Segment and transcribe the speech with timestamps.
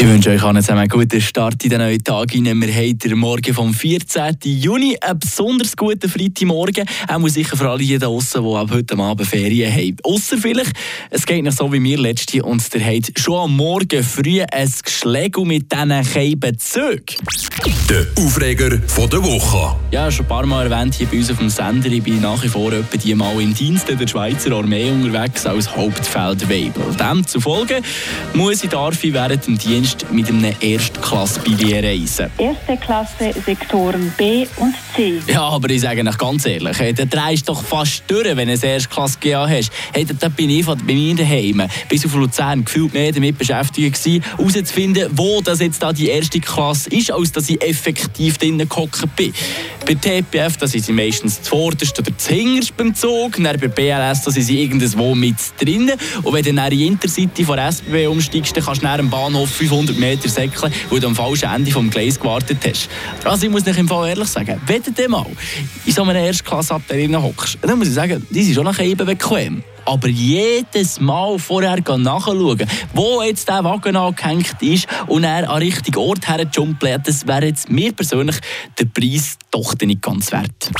[0.00, 2.32] Ich wünsche euch allen zusammen einen guten Start in den neuen Tag.
[2.32, 4.36] Wir haben den Morgen vom 14.
[4.44, 6.86] Juni, einen besonders guten Freitagmorgen.
[7.08, 9.96] Auch sicher für alle hier draußen, die ab heute Abend Ferien haben.
[10.04, 10.70] Ausser vielleicht,
[11.10, 14.72] es geht noch so wie mir letzte und der hat schon am Morgen früh ein
[14.84, 17.16] Geschläge mit diesen Keibenzügen.
[17.90, 19.76] Der Aufreger von der Woche.
[19.90, 21.90] Ja, schon ein paar Mal erwähnt hier bei uns auf dem Sender.
[21.90, 25.74] Ich bin nach wie vor etwa die Mal im Dienst der Schweizer Armee unterwegs als
[25.74, 26.94] Hauptfeldwebel.
[26.96, 27.82] Demzufolge
[28.34, 32.30] muss ich darf ich während dem Dienst Dienst mit einem Erstklassbillett reisen.
[32.36, 35.20] Erste Klasse, Sektoren B und C.
[35.26, 38.54] Ja, aber ich sage euch ganz ehrlich, hey, drehst du doch fast durch, wenn du
[38.54, 39.70] eine Erstklasse GA hast.
[39.92, 45.10] Hey, da bin ich bei mir daheim bis auf Luzern gefühlt mehr damit beschäftigt herauszufinden,
[45.12, 49.32] wo das jetzt da die erste Klasse ist, als dass ich effektiv drinnen gehockt bin.
[49.88, 54.30] Bei TPF da sind sie meistens zuvorderst oder zuhinterst beim Zug, dann bei BLS da
[54.30, 58.54] sind sie irgendwo mit drinnen und wenn du dann in die Intercity von SBB umsteigst,
[58.54, 61.90] dann kannst du dem Bahnhof 500 500 Meter säckeln, weil du am falschen Ende des
[61.90, 62.88] Gleis gewartet hast.
[63.24, 65.26] Also ich muss dich im Fall ehrlich sagen, wenn du mal
[65.84, 69.62] in so einer Erstklasse-Abteilung hockst, dann muss ich sagen, die sind schon noch eben bequem.
[69.88, 75.96] Aber jedes Mal vorher nachschauen, wo jetzt der Wagen angehängt ist und er an richtigen
[75.96, 78.36] Ort herjumpelt, das wäre jetzt mir persönlich
[78.78, 80.70] der Preis doch nicht ganz wert.